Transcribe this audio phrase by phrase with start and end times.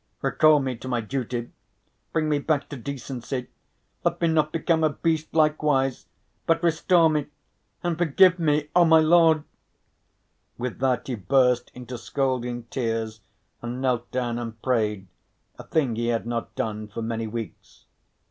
[0.23, 1.51] Recall me to my duty,
[2.11, 3.49] bring me back to decency,
[4.03, 6.07] let me not become a beast likewise,
[6.47, 7.27] but restore me
[7.83, 9.43] and forgive me, Oh my Lord."
[10.57, 13.21] With that he burst into scalding tears
[13.61, 15.05] and knelt down and prayed,
[15.59, 17.85] a thing he had not done for many weeks.